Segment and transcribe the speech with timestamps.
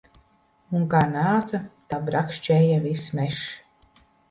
[0.79, 1.59] Un kā nāca,
[1.95, 3.47] tā brakšķēja viss mežs.